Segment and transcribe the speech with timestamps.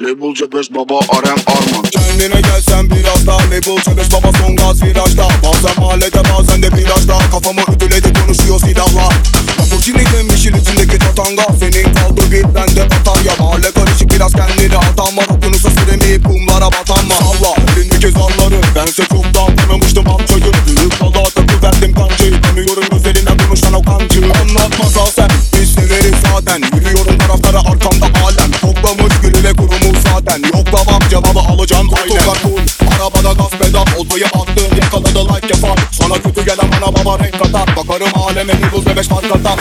[0.00, 1.82] Label C5 baba Arem Arman.
[1.90, 5.28] Kendine gelsen biraz daha Label çebeş baba son gaz virajda.
[5.44, 9.08] Bazen mahallede bazen de plajda Kafamı ödüledi konuşuyor silahla
[9.58, 11.42] Lamborghini demişin içindeki tatanga.
[11.60, 13.32] Senin kaldı bir bende batarya.
[13.40, 18.60] Mahalle karışık biraz kendini atan var Okyanusa süremeyip kumlara batan var Allah elindeki zarları.
[18.74, 19.56] Bense çoktan
[34.08, 37.76] pedal Oltayı attım yakaladı like yapar Sana kötü gelen bana baba renk katar.
[37.76, 39.58] Bakarım aleme bir buz ve beş fark atar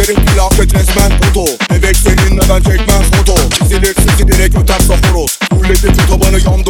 [0.00, 5.92] Sözlerim hilafet resmen foto Bebek seninle ben çekmem foto Çizilir sesi direkt öter saforos Hulledi
[5.92, 6.69] bu tabanı yandı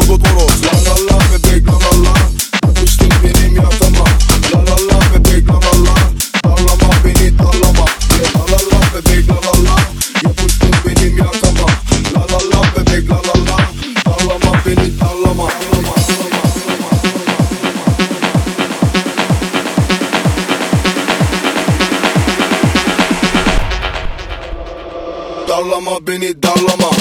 [25.61, 26.91] Darlama beni darlama.